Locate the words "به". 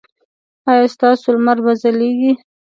1.65-1.73